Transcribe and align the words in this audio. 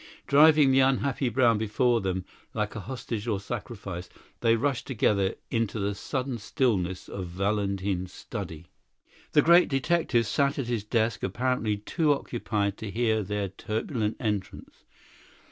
Driving 0.25 0.71
the 0.71 0.79
unhappy 0.79 1.29
Brown 1.29 1.59
before 1.59 2.01
them 2.01 2.25
like 2.55 2.73
a 2.75 2.79
hostage 2.79 3.27
or 3.27 3.39
sacrifice, 3.39 4.09
they 4.39 4.55
rushed 4.55 4.87
together 4.87 5.35
into 5.51 5.77
the 5.79 5.93
sudden 5.93 6.39
stillness 6.39 7.07
of 7.07 7.27
Valentin's 7.27 8.11
study. 8.11 8.65
The 9.33 9.43
great 9.43 9.69
detective 9.69 10.25
sat 10.25 10.57
at 10.57 10.65
his 10.65 10.83
desk 10.83 11.21
apparently 11.21 11.77
too 11.77 12.13
occupied 12.13 12.77
to 12.77 12.89
hear 12.89 13.21
their 13.21 13.49
turbulent 13.49 14.17
entrance. 14.19 14.85